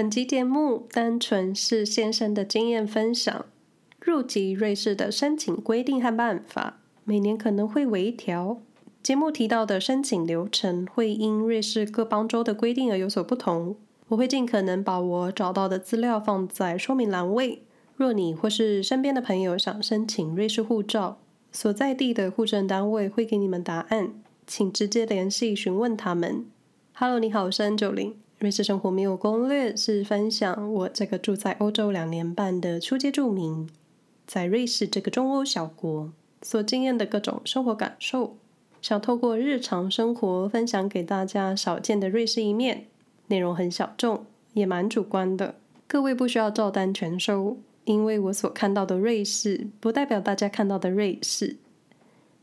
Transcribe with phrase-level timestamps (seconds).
[0.00, 3.44] 本集节目单纯是先生的经验分享，
[4.00, 8.62] 入籍瑞士的申请规定和办法，每年可能会微调。
[9.02, 13.76] 节目提到的申请流程会因瑞士各邦州的规定而有所不同。
[14.08, 17.62] 我会尽可能把我找到的资料放在说明栏位。
[17.94, 21.18] 若你或是身边的朋友想申请瑞士护照，
[21.52, 24.14] 所在地的户政单位会给你们答案，
[24.46, 26.46] 请直接联系询问他们。
[26.94, 28.14] Hello，你好，我是 N 九零。
[28.40, 33.68] 瑞士生活没有攻略是分享我这个住在欧洲两年半的初阶住民，
[34.26, 38.38] 在瑞士这个中欧小国所经验的各种生活感受，
[38.80, 42.86] 想透过日常生活分享给大家少见的瑞士一面。
[43.26, 51.58] 内容很小众，也蛮主观的，各位不需要照单全收，因为我所看到的瑞士，不代表大家看到的瑞士。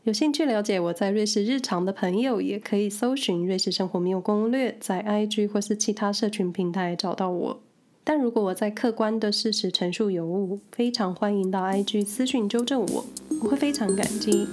[0.08, 7.60] 有兴趣了解我在瑞士日常的朋友，也可以搜寻“瑞士生活没有攻略”，在 IG 或是其他社群平台找到我。
[8.04, 13.04] 但如果我在客观的事实陈述有误，非常欢迎到 IG 私讯纠正我，
[13.42, 14.46] 我会非常感激。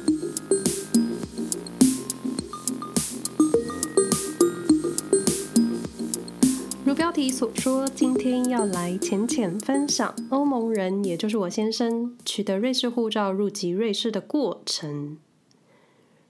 [6.84, 15.16] 如标题所说，今天要来浅浅分享欧盟人，也就是我先生取得瑞士护照入籍瑞士的过程。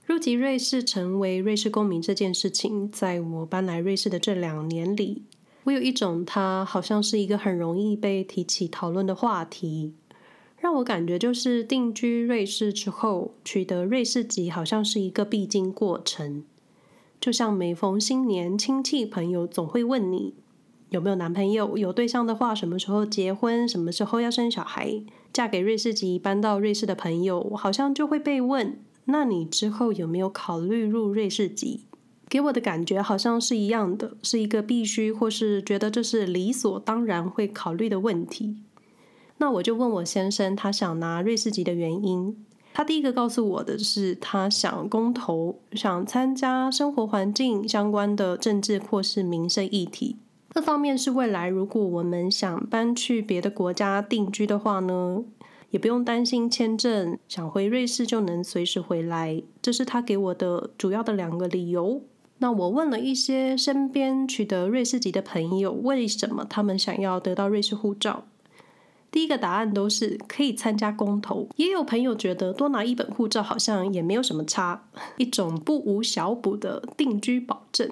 [0.06, 5.24] 入籍瑞士成为瑞士公民这件事情，在我搬来瑞士的这两年里，
[5.64, 9.96] 我有一种它好像是一个很容易被提起讨论的话题，
[10.60, 16.44] 让我感觉就是定居瑞士之后，取得瑞士籍好像是一个必经过程，
[17.20, 20.36] 就像每逢新年，亲戚朋友总会问你。
[20.90, 21.80] 有没有男朋友？
[21.80, 23.68] 有对象的话，什么时候结婚？
[23.68, 25.02] 什么时候要生小孩？
[25.34, 31.86] 嫁给瑞士籍搬到瑞士的朋友，好像就会被问：那你之后有没有考虑入瑞士籍？
[32.28, 38.58] 给我的感觉好像是一样的，是一个必须或是觉得这是理所当然会考虑的问题。
[39.38, 42.46] 那我就问我先生，他想拿瑞士籍的原因。
[42.74, 50.18] 他第一个告诉我的是，他想公投，想参加生活环境相关的政治或是民生议题。
[50.52, 55.24] 这方面是未来，如果我们想搬去别的国家定居的话呢，
[55.76, 59.44] 也不用担心签证，想回瑞士就能随时回来。
[59.62, 62.02] 这是他给我的主要的两个理由。
[62.38, 68.24] 那我问了一些身边取得瑞士籍的朋友，为什么他们想要得到瑞士护照？
[69.12, 71.50] 第一个答案都是可以参加公投。
[71.58, 74.88] 也有朋友觉得多拿一本护照好像也没有什么差，
[75.18, 77.92] 一种不无小补的定居保证。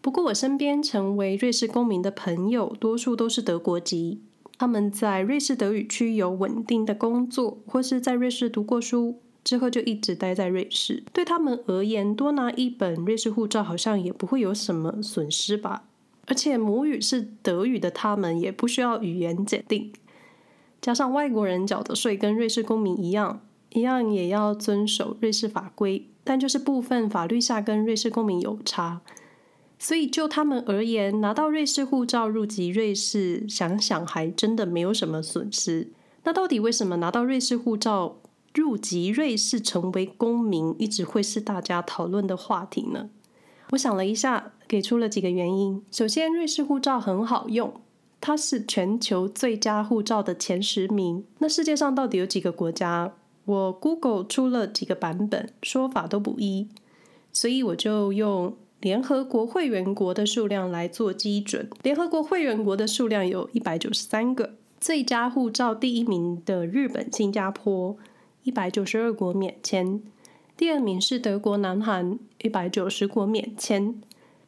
[0.00, 4.22] 不过，我身边成为瑞士公民的朋友，多数都是德国籍。
[4.58, 11.04] 他们在瑞士德语区有稳定的工作，或是在瑞士读过书，之后就一直待在瑞士。
[11.12, 15.84] 对他们而言，多拿一本瑞士护照好像也不会有什么损失吧。
[16.26, 19.92] 而且母语是德语的他们，也不需要语言检定。
[20.80, 29.00] 加上外国人缴的税跟瑞士公民一样，一样也要遵守瑞士法规，但就是部分法律下跟瑞士公民有差。
[29.80, 35.92] 所以，就他们而言，拿到瑞士护照入籍瑞士，想想还真的没有什么损失。
[36.24, 38.18] 那到底为什么拿到瑞士护照
[38.52, 43.08] 入籍瑞士成为公民，一直会是大家讨论的话题呢？
[43.70, 45.80] 我想了一下，给出了几个原因。
[45.92, 47.72] 首先，瑞士护照很好用，
[48.20, 51.24] 它是全球最佳护照的前十名。
[51.38, 53.14] 那世界上到底有几个国家？
[53.44, 56.68] 我 Google 出了几个版本，说法都不一，
[57.32, 58.56] 所以我就用。
[58.80, 64.54] 联合国会员国的数量来做基准，联合国会员国的数量有一百九十三个。
[64.80, 67.96] 最佳护照第一名的日本、新加坡，
[68.44, 70.00] 一百九十二国免签；
[70.56, 74.00] 第二名是德国、南韩，一百九十国免签。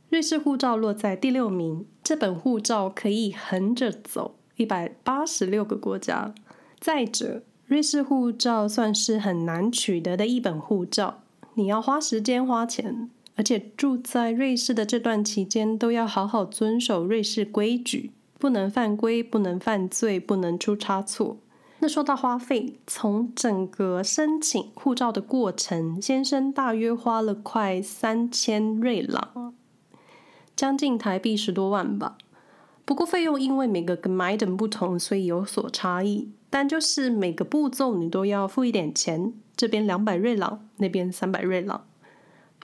[0.09, 6.33] 瑞士护照落在第六名，这本护照可以横着走一百八十六个国家。
[6.79, 11.25] 再者，瑞士护照算是很难取得的一本护照，
[11.55, 13.11] 你要花时间花钱。
[13.41, 21.39] 而且住在瑞士的这段期间，都要好好遵守瑞士规矩，不能犯规，不能犯罪，不能出差错。
[21.79, 29.55] 那说到花费，从整个申请护照的过程，先生大约花了快三千瑞郎，
[30.55, 32.19] 将近台币十多万吧。
[32.85, 36.29] 不过费用因为每个 g e m e i n 不同，所以有所差异。
[36.51, 41.87] 但就是每个步骤你都要付一点钱，这边两百瑞郎，那边三百瑞郎。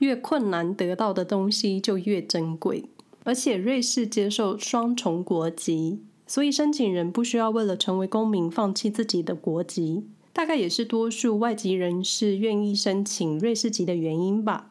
[0.01, 2.85] 越困难得到的东西就越珍贵，
[3.25, 14.71] 而且瑞士接受双重国籍，所以申请人不需要为了成为公民放弃自己的国籍，大概也是多数外籍人士愿意申请瑞士籍的原因吧。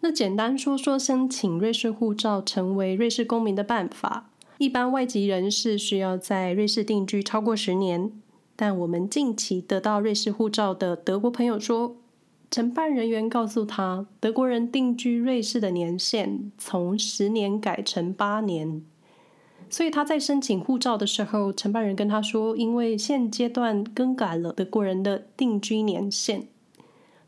[0.00, 8.12] 那简单说说申请瑞士护照成为瑞士公民的办法，一般外籍人士需要在瑞士定居超过十年。
[8.56, 11.96] 但我们近期得到瑞士护照的德国朋友说，
[12.50, 18.82] 承办人员告诉他，德国人定居瑞士的年限从十年改成八年。
[19.68, 26.48] 所以他在申请护照的时候，承办人跟他说，因为现阶段更改了德国人的定居年限，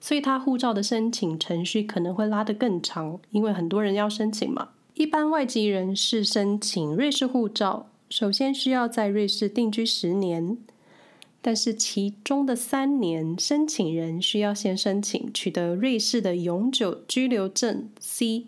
[0.01, 4.71] 所以他护照的申请程序可能会拉得更长，因为很多人要申请嘛。
[4.95, 10.59] 一般外籍人士申请瑞士护照，首先需要在瑞士定居十年。
[11.44, 18.47] 但是其中的三年，申请人需要先申请取得瑞士的永久居留证 C，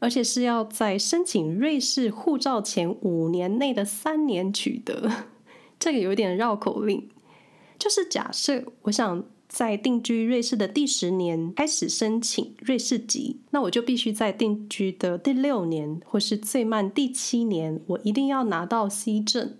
[0.00, 5.10] 而且是要在申请瑞士护照前五年内的三年取得。
[5.78, 7.08] 这个有点绕口令，
[7.78, 19.54] 就是假设我想在定居瑞士的第十年开始申请瑞士籍，那我就必须在定居的第六年或是最慢第七年，我一定要拿到 C 证。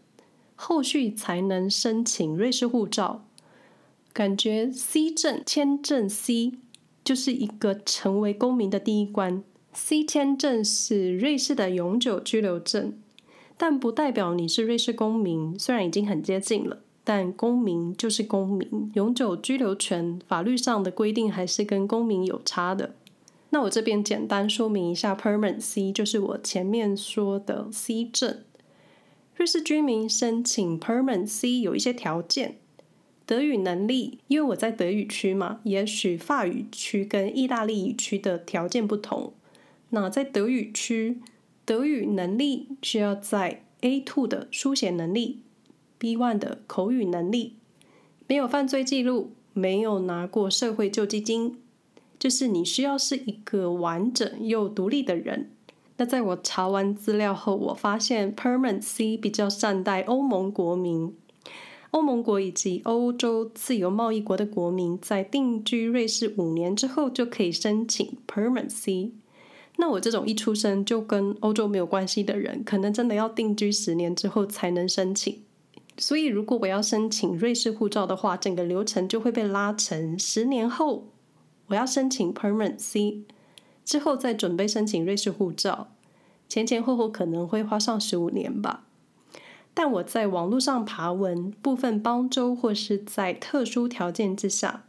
[0.61, 3.25] 后续才能申请瑞士护照，
[4.13, 6.55] 感觉 C 证签证 C
[7.05, 9.45] 就是一个成为公民的第一关。
[9.73, 12.99] C 签证是瑞士的永久居留证，
[13.57, 15.57] 但不代表你是瑞士公民。
[15.57, 22.97] 虽然已经很接近了，但公民就是公民，永久居留权法律上的规定还是跟公民有差的。
[23.51, 28.41] 那我这边简单说明一下，Permanent C 就是我前面说的 C 证。
[29.39, 32.59] 瑞士居民申请 Permanent C 有一些条件，
[33.25, 39.33] 德语能力，因为我在德语区嘛，也许法语区跟意大利语区的条件不同。
[39.91, 41.21] 那在德语区，
[41.65, 45.43] 德语能力需要在 A Two 的书写能力
[45.99, 47.55] ，B One 的口语能力，
[48.27, 51.59] 没有犯罪记录，没有拿过社会救济金，
[52.19, 55.53] 就是你需要是一个完整又独立的人。
[55.99, 61.13] 那在我查完资料后，我发现 Permanent C 比较善待欧盟国民，
[61.91, 69.11] 欧盟国以及欧洲自由贸易国的国民，在定居瑞士五年之后就可以申请 Permanent C。
[69.77, 75.43] 那我这种一出生就跟欧洲没有关系的人，可能真的要定居十年之后才能申请。
[75.97, 81.09] 所以如果我要申请瑞士护照的话，整个流程就会被拉成十年后
[81.67, 83.25] 我要申请 Permanent C。
[83.89, 85.89] 之后再准备申请瑞士护照，
[86.47, 88.85] 前前后后可能会花上十五年吧。
[89.73, 94.85] 但我在网络上爬文，部分邦州或是在特殊条件之下，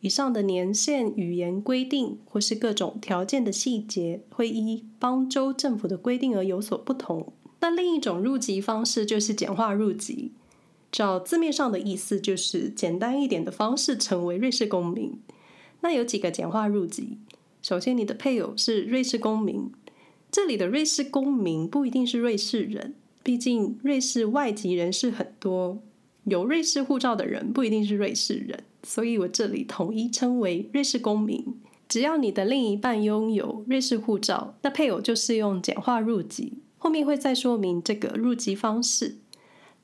[0.00, 7.34] 以上的年限、语言规定或是各种条件的细节，会依邦州政府的规定而有所不同。
[7.60, 10.32] 那另一种入籍方式就是简化入籍，
[10.90, 15.20] 照字面上的意思就是简单一点的方式成为瑞士公民。
[15.82, 17.18] 那有几个简化入籍。
[17.70, 19.70] 首先，你的配偶是瑞士公民。
[20.28, 25.78] 这里的瑞士公民不一定是瑞士人，毕竟瑞士外籍人士很多，
[26.24, 31.60] 有瑞士护照的人不一定是瑞士人，所以我这里统一称为瑞士公民。
[31.88, 36.54] 只要你的另一半拥有瑞士护照，那配偶就是用简化入籍。
[36.76, 39.18] 后面会再说明这个入籍方式。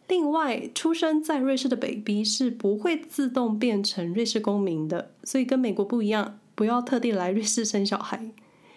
[0.09, 6.41] 另外，出生在瑞士的 baby 是不会自动变成瑞士公民的，所以跟美国不一样。
[6.57, 8.31] 不要特地来瑞士生小孩，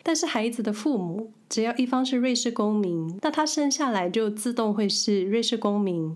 [0.04, 6.16] 但是孩子的父母只要一方是瑞士公民，那他生下来就自动会是瑞士公民。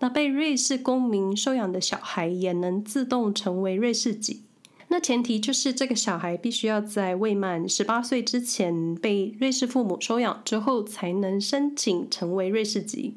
[0.00, 4.42] 那被瑞士公民收养的小孩也能自动成为瑞士籍。
[4.88, 13.14] 那前提就是这个小孩必须要在未满十八岁之前被瑞士父母收养之后，才能申请成为瑞士籍。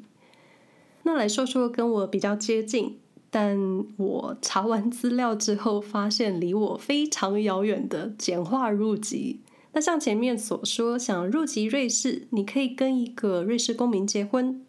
[1.02, 2.98] 那来说说跟我比较接近。
[3.30, 9.40] 但我查完资料之后，发现离我非常遥远的简化入籍。
[9.72, 14.60] 那像前面所说，想入籍瑞士，你可以跟一个瑞士公民结婚。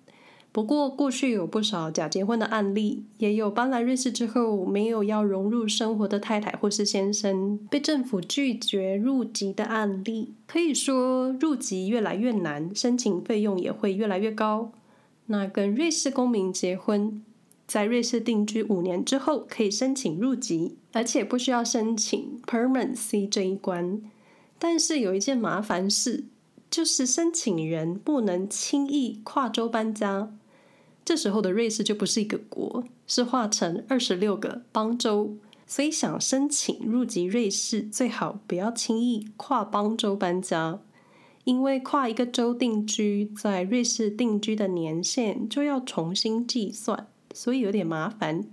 [0.51, 10.35] 不过过去有不少假结婚的案例，也有搬来瑞士之后没有要融入生活的太太或是先生被政府拒绝入籍的案例。
[10.45, 14.71] 可以说入籍越来越难，申请费用也会越来越高。
[15.27, 17.23] 那跟瑞士公民结婚。
[17.71, 24.01] 在瑞士定居五年之后，可以申请入籍，而且不需要申请 Permanent C 这一关。
[24.59, 26.25] 但是有一件麻烦事，
[26.69, 30.33] 就是申请人不能轻易跨州搬家。
[31.05, 35.37] 这时候的瑞士就不是一个国，是划成二十六个邦州。
[35.65, 40.81] 所以想申请入籍瑞士，最好不要轻易跨邦州搬家，
[41.45, 47.07] 因为跨一个州定居，在瑞士定居的年限就要重新计算。
[47.33, 48.43] 所以有点麻烦。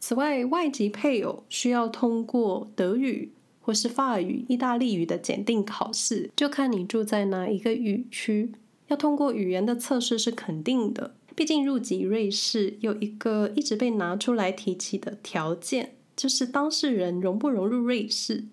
[0.00, 8.52] 此外，外籍配偶需要通过德语或是法语、意大利语的检定考试，就看你住在哪一个语区。
[8.88, 11.14] 要通过语言的测试是肯定的。
[11.34, 18.44] 毕竟入籍瑞士有一个一直被拿出来提起的条件，就是当事人融不融入瑞士。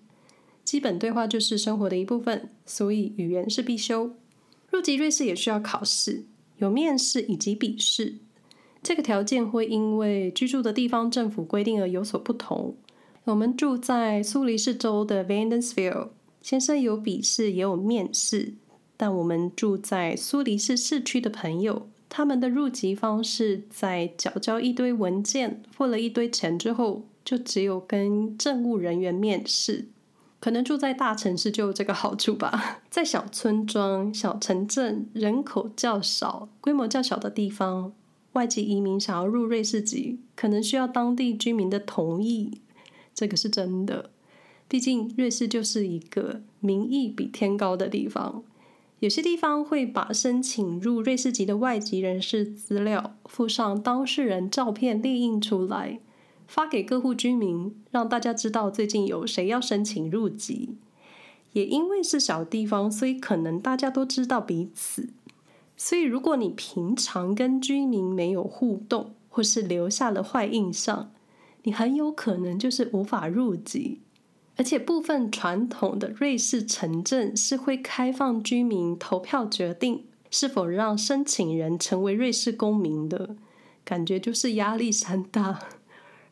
[0.64, 4.16] 基本对话就是生活的一部分，所以语言是必修。
[4.70, 6.24] 入籍瑞士也需要考试，
[6.56, 8.16] 有面试以及笔试。
[8.82, 12.74] 这个条件会因为居住的地方政府规定而有所不同。
[13.24, 16.08] 我们住在苏黎世州的 vanden spiel
[16.40, 18.54] 先生有笔试也有面试，
[18.96, 29.86] 但我们住在苏黎世市区的朋友，他们的入籍方式在缴交一堆文件、付了一堆钱之后，就只有跟政务人员面试。
[30.40, 37.92] 可能住在大城市就有这个好处吧，在小村庄、小城镇、人口较少、规模较小的地方，
[38.32, 42.60] 外籍移民想要入瑞士籍，可能需要当地居民的同意。
[43.14, 44.10] 这个是真的，
[44.68, 48.42] 毕竟瑞士就是一个民意比天高的地方。
[49.00, 56.00] 有些地方会把申请入瑞士籍的外籍人士资料附上当事人照片列印出来。
[56.46, 60.76] 发给各户居民，让大家知道最近有谁要申请入籍。
[61.52, 65.08] 也因为是小地方，所以可能大家都知道彼此。
[65.84, 71.10] 所以如果你平常跟居民没有互动，或是留下了坏印象，
[71.64, 74.00] 你很有可能就是无法入籍。
[74.54, 83.34] 而且部分传统的瑞士城镇是会开放居民投票决定是否让申请人成为瑞士公民的，
[83.84, 85.58] 感觉就是压力山大。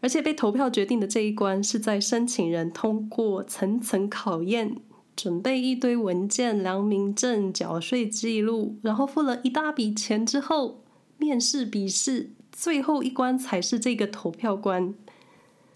[0.00, 4.76] 而且被投票决定的这一关，是在申请人通过层层考验，
[5.20, 10.80] 准备一堆文件、良民证、缴税记录，然后付了一大笔钱之后，
[11.18, 14.94] 面试、笔试，最后一关才是这个投票关。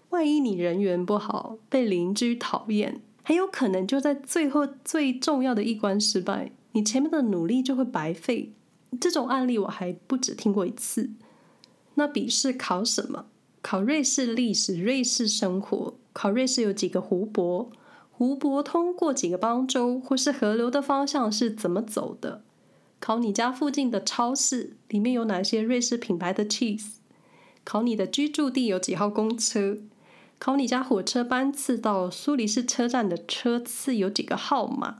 [0.09, 8.51] 万一你人缘不好，被邻居讨厌，很有可能就在最后最重要的一关失败，你前面的努力就会白费。
[8.99, 11.11] 这种案例我还不止听过一次。
[11.93, 13.27] 那笔试考什么？
[13.61, 17.69] 考瑞士历史、瑞士生活，考瑞士有几个湖泊，
[18.17, 22.43] 湖泊通过几个邦州或是河流的方向是怎么走的？
[23.01, 26.93] 考你家附近的超市里面有哪些瑞士品牌的 cheese？
[27.65, 29.79] 考你的居住地有几号公车？
[30.39, 34.99] 考你家火车班次到苏黎世车站的车次有几个号码？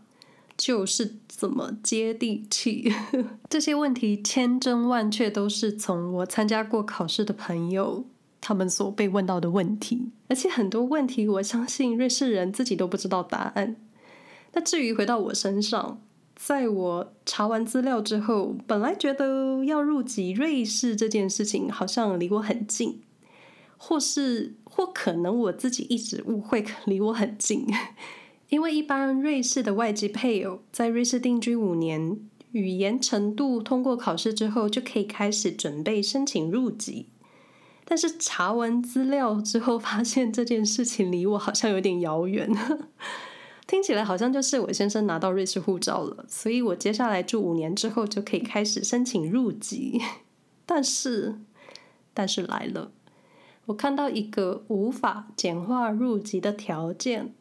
[0.57, 2.93] 就是怎么接地气？
[3.49, 8.05] 这些问题千真万确都是从我参加过考试的朋友。
[8.47, 13.75] 他们所被问到的问题，而且很多问题，我相信瑞士人自己都不知道答案。
[14.53, 15.99] 那至于回到我身上，
[16.35, 23.01] 在我查完资料之后，本来觉得要入籍瑞士这件事情好像离我很近，
[23.77, 27.65] 或是或可能我自己一直误会离我很近，
[28.49, 32.19] 因为一般瑞士的外籍配偶在瑞士定居五年，
[32.51, 37.07] 语言程度通过考试之后，就可以开始准备申请入籍。
[37.85, 42.49] 但是查完资料之后，发现这件事情离我好像有点遥远。
[43.67, 50.01] 听起来好像就是我先生拿到瑞士护照了，所以我接下来住五年之后就可以开始申请入籍。
[50.65, 51.39] 但是，
[52.13, 52.91] 但是来了，
[53.67, 57.35] 我看到一个无法简化入籍的条件。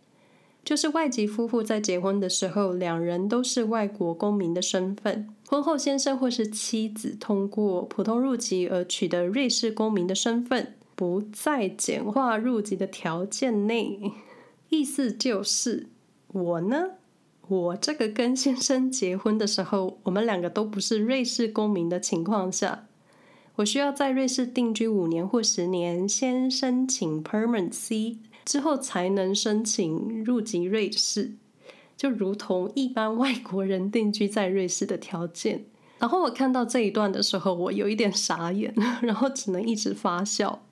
[0.64, 5.28] 就是外籍夫妇在结婚的时候，两人都是外国公民的身份。
[5.46, 14.12] 婚后先生或是妻子通过普通入籍而取得瑞士公民的身份，不在简化入籍的条件内。
[14.70, 15.88] 意思就是，
[16.28, 16.92] 我呢，
[17.46, 22.86] 我这个跟先生结婚的时候，我们两个都不是瑞士公民的情况下，
[23.56, 28.16] 我需要在瑞士定居五年或十年，先申请 Permanency。
[28.44, 31.32] 之后才能申请入籍瑞士，
[31.96, 35.64] 就如同一般外国人定居在瑞士的条件。
[35.98, 40.66] 然后我看到这一段的时候，我有一点傻眼， 然后只能一直发笑。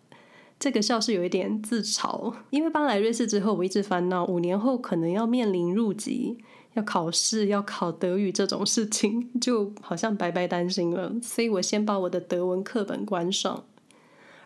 [0.58, 6.38] 这个笑是有一点自嘲，因为搬来瑞士之后，我一直烦恼五年后可能要面临入籍、
[6.74, 11.12] 要考试、要考德语这种事情，就好像白白担心了。
[11.22, 13.64] 所以我先把我的德文课本关上。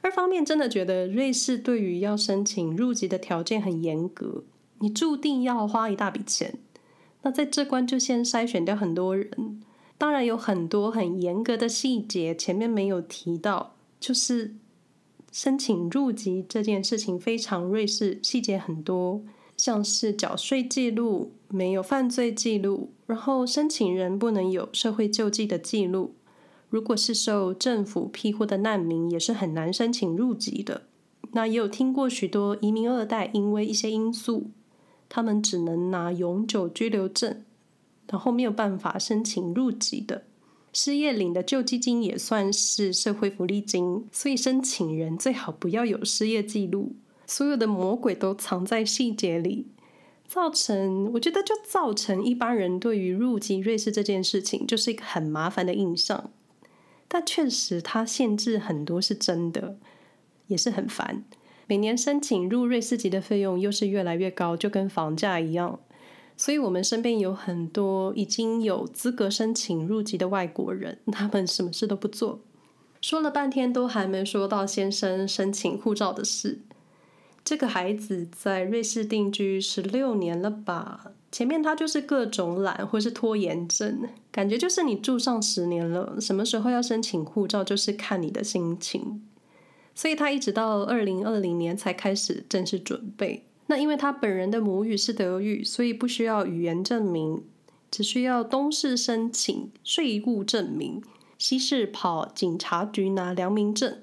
[0.07, 4.45] 二方面真的觉得瑞士对于要申请入籍的条件很严格，
[4.79, 6.61] 你注定要花一大笔钱。
[7.23, 9.61] 那在这关就先筛选掉很多人，
[9.99, 14.55] 当然有很多很严格的细节，前面没有提到，就是
[15.33, 19.21] 申请入籍这件事情非常瑞士，细节很多，
[19.57, 26.15] 像是缴税记录没有犯罪记录，然后申请人不能有社会救济的记录。
[26.77, 30.83] 如果是受政府庇护的难民，也是很难申请入籍的。
[31.33, 34.51] 那也有听过许多移民二代，因为一些因素，
[35.09, 37.43] 他们只能拿永久居留证，
[38.11, 40.25] 然后没有办法申请入籍的。
[40.75, 46.93] 失业领的救济金也算是社会福利金，所以申请人最好不要有失业记录。
[47.27, 49.69] 所有的魔鬼都藏在细节里，
[50.29, 56.31] 造成我觉得就造成一般人对于入籍瑞士这件事情就是一个很麻烦的印象。
[57.17, 59.79] 但确实，它限制很多是真的，
[60.49, 61.25] 也是很烦。
[61.67, 65.81] 每年申请入瑞士籍的费用又是越来越高，就跟房价一样。
[66.37, 72.41] 所以我们身边有很多已经有资格申请入籍的外国人，他们什么事都不做。
[73.01, 76.61] 说了半天都还没说到先生申请护照的事。
[77.43, 81.13] 这个孩子在瑞士定居十六年了吧？
[81.33, 89.23] 前面他就是各种懒或是拖延症，感觉就是你住上十年了，什么时候要申请护照就是看你的心情。
[89.95, 93.45] 所以他一直到二零二零年才开始正式准备。
[93.67, 97.43] 那因为他本人的母语是德语，所以不需要语言证明，
[97.91, 101.03] 只需要东市申请税务证明，
[101.37, 103.99] 西市跑警察局拿良民证，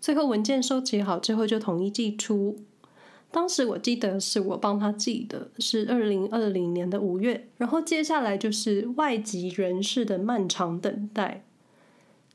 [0.00, 2.56] 最后文件收集好之后就统一寄出。
[3.36, 11.44] 当时我记得是我帮他寄的，是二零二零年的五月，然后接下来就是外籍人士的漫长等待。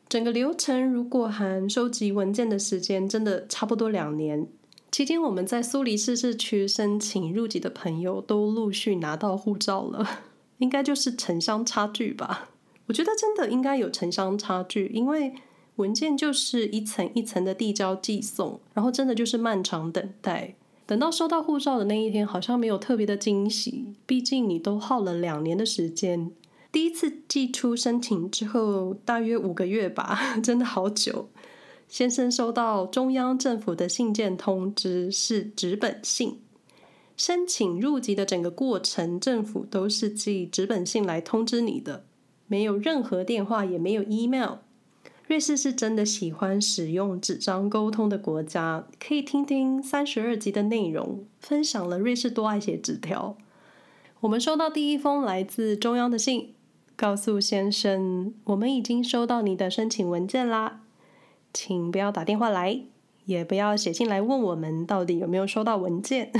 [0.08, 4.48] 整个流程如果含收集文件的时间，真的差不多两年。
[4.91, 10.08] 期间，我们在苏黎世市区申请入籍的朋友都陆续拿到护照了，
[10.60, 12.51] 应该就是城乡差距吧？
[12.86, 15.34] 我觉得真的应该有城乡差距，因为
[15.77, 20.53] 文件就是一层一层的递交寄送，然后真的就是漫长等待。
[20.91, 26.29] 等到收到护照的那一天，好像没有特别的惊喜，毕竟你都耗了两年的时间。
[26.69, 31.29] 第一次寄出申请之后，大约五个月吧， 真的好久。
[31.88, 36.41] 先生收到中央政府的信件通知，是纸本信。
[37.15, 42.03] 申请入籍的整个过程，政府都是寄纸本信来通知你的，
[42.48, 44.55] 没有任何电话，也没有 email。
[45.32, 53.38] 瑞士是真的喜欢使用纸张沟通的国家，可以听听三十二集的内容，分享了瑞士多爱写纸条。
[54.20, 56.54] 我们收到第一封来自中央的信，
[56.98, 60.82] 告诉先生，我们已经收到你的申请文件啦。
[61.54, 62.82] 请不要打电话来，
[63.24, 66.34] 也不要写信来问我们到底有没有收到文件。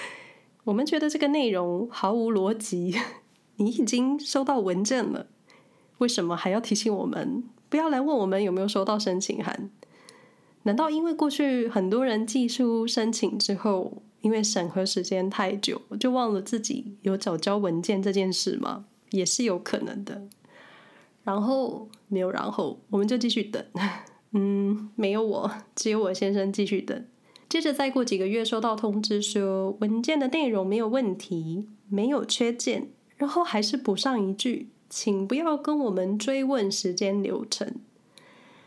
[0.64, 2.98] 我们觉得这个内容毫无逻辑。
[3.56, 5.26] 你已经收到文件了，
[5.98, 9.70] 为什么还要提醒我们不要来问我们有没有收到申请函？
[10.64, 18.84] 难道因为过去很多人寄出申请之后，因为审核时间太久，就忘了自己有缴交文件这件事吗？
[19.10, 20.28] 也是有可能的。
[21.22, 23.64] 然后没有然后，我们就继续等。
[24.32, 27.04] 嗯，没有我，只有我先生继续等。
[27.48, 37.76] 接着再过几个月，收到通知说文件的内容没有问题，没有缺件，然后还是补上一句，请不要跟我们追问时间流程。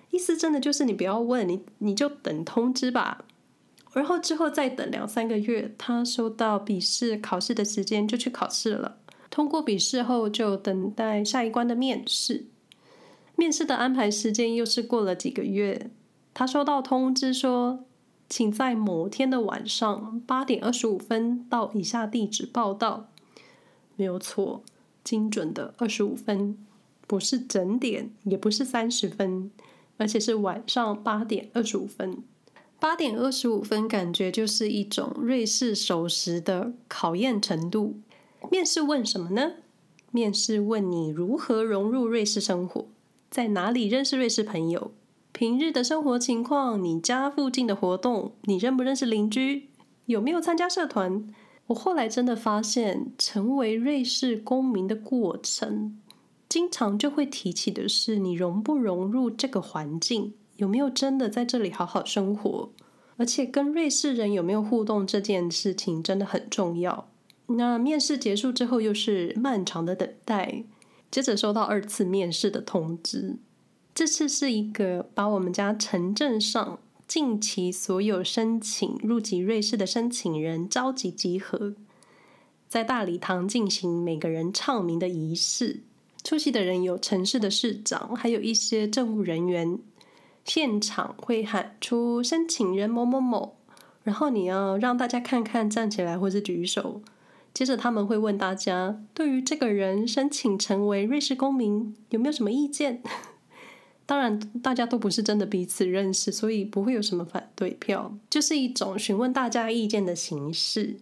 [0.09, 3.25] 意思真的就是你不要问，你你就等通知吧。
[3.93, 8.97] 然后之后再等两三个月，他收到笔试考试的时间就去考试了，
[9.29, 12.45] 通过笔试后就等待下一关的面试。
[13.35, 15.91] 面试的安排时间又是过了几个月，
[16.33, 17.83] 他收到通知说，
[18.29, 23.07] 请在某天的晚上八点二十五分到以下地址报到。
[23.95, 24.63] 没有错，
[25.03, 26.57] 精准的二十五分，
[27.05, 29.51] 不是整点，也不是三十分，
[29.97, 32.23] 而且是晚上八点二十五分。
[32.79, 37.99] 八点二十五分，感觉就是一种瑞士守时的考验程度。
[38.51, 39.53] 面试问什么呢？
[40.11, 42.87] 面试问你如何融入瑞士生活。
[43.31, 44.91] 在哪里认识瑞士朋友？
[45.31, 49.69] 平日的生活情况，你家附近的活动，你认不认识邻居？
[50.05, 51.27] 有没有参加社团？
[51.67, 55.97] 我后来真的发现，成为瑞士公民的过程，
[56.49, 62.69] 经常就会提起的是你融不融入这个环境，有没有真的在这里好好生活，
[63.17, 67.09] 而且跟瑞士人有没有互动这件事情真的很重要。
[67.47, 70.65] 那面试结束之后，又是漫长的等待。
[71.11, 73.37] 接着收到二次面试的通知，
[73.93, 81.75] 这次是一个把我们家城镇上近期所有申请入籍瑞士的申请人召集集合，
[82.67, 85.83] 在大礼堂进行每个人唱名的仪式。
[86.23, 89.77] 出席的人有城市的市长，还有一些政务人员。
[90.45, 93.57] 现场会喊出申请人某某某，
[94.03, 97.01] 然后你要让大家看看站起来或是举手。
[97.53, 103.03] 接着他们会问大家，对于这个人申请成为瑞士公民有没有什么意见？
[104.13, 110.97] 当然，大家都不是真的彼此认识，所以不会有什么反对票，就是一种询问大家意见的形式。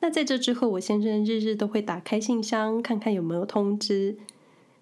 [0.00, 4.16] 那在这之后，我先生日日都会打开信箱，看看有没有通知。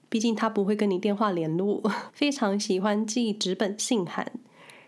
[0.08, 1.82] 毕竟他不会跟你电话联络，
[2.14, 4.30] 非常喜欢寄纸本信函，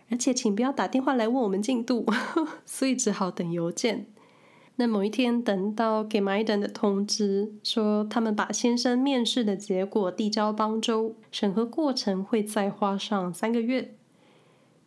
[0.08, 2.06] 而且请不要打电话来问我们进度，
[2.64, 4.06] 所以只好等邮件。
[4.80, 13.94] 那某一天，等到给麦登的通知，说他们把先生面试的结果递交邦州，审核过程会再花上三个月，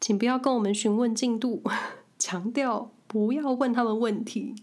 [0.01, 1.61] 请不要跟我们询问进度，
[2.17, 4.55] 强调不要问他们问题。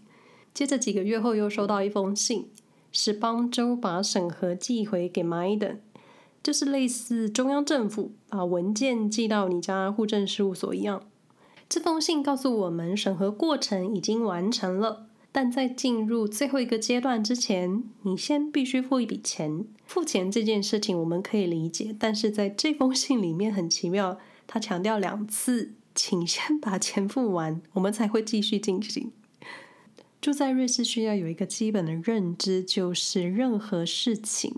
[0.53, 2.49] 接着几个月后，又收到一封信，
[2.91, 5.79] 是邦州把审核寄回给麦登，
[6.43, 11.03] 就是类似中央政府把文件寄到你家户政事务所一样。
[11.69, 15.07] 这封信告诉我们，审核过程已经完成了。
[15.31, 19.65] 但在进入最后一个阶段之前，你先必须付一笔钱。
[19.85, 29.11] 付钱这件事情我们可以理解，但是在这封信里面很奇妙，他强调两次，请先把钱付完，我们才会继续进行。
[30.19, 34.53] 住在瑞士需要有一个基本的认知，就是任何事情、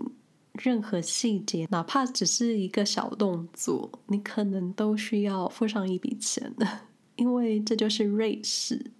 [0.52, 6.52] 任何细节，哪怕只是一个小动作，你可能都需要付上一笔钱，
[7.16, 8.90] 因为这就是瑞士。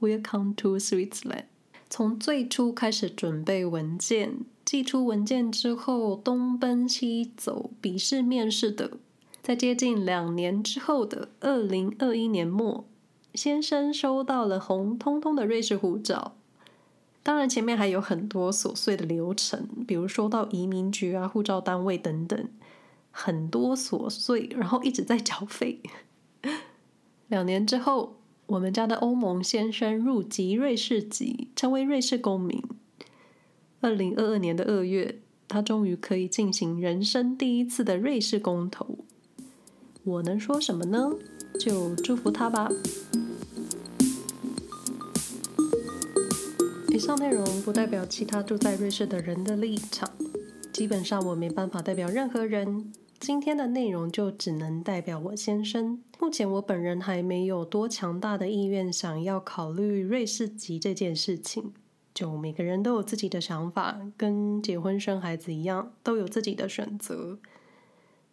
[0.00, 1.44] Welcome to Switzerland。
[1.88, 8.98] 从最初开始准备文件，寄出文件之后东奔西走，笔试面试的，
[9.42, 12.84] 在接近两年之后的二零二一年末，
[13.34, 16.36] 先生收到了红彤彤的瑞士护照。
[17.22, 22.48] 当然，前面还有很多琐碎的流程，比如说到移民局啊、护照单位等等，
[23.12, 25.80] 很多琐碎，然后一直在缴费。
[27.28, 28.16] 两年之后。
[28.46, 32.62] 我们家的欧盟先生入籍瑞士籍，成为瑞士公民。
[33.80, 38.98] 二零二二年的二月，他终于可以进行人生第一次的瑞士公投。
[40.04, 41.12] 我能说什么呢？
[41.58, 42.70] 就祝福他吧。
[46.90, 50.08] 以上内容不代表其他住在瑞士的人的立场，
[50.72, 52.92] 基本上我没办法代表任何人。
[53.24, 55.98] 今天的内容就只能代表我先生。
[56.20, 61.72] 目前我本人还没有多强大的意愿想要考虑瑞士籍这件事情。
[62.12, 67.38] 就每个人都有自己的想法，跟结婚生孩子一样，都有自己的选择。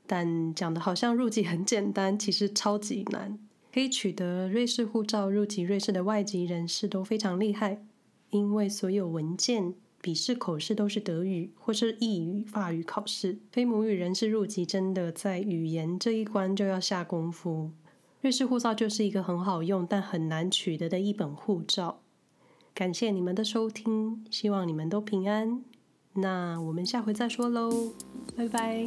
[0.05, 3.39] 但讲的好像入籍很简单，其实超级难。
[3.73, 7.81] 可以取得瑞士护照入籍瑞士的外籍人士都非常厉害，
[8.31, 9.73] 因为所有文件。
[10.01, 17.71] 笔试口试都是德语或是意语、法语考试，非母语人士入籍真的在语言这一关就要下功夫。
[18.21, 22.01] 瑞士护照就是一个很好用但很难取得的一本护照。
[22.73, 25.63] 感谢你们的收听，希望你们都平安。
[26.13, 27.93] 那我们下回再说喽，
[28.35, 28.83] 拜拜。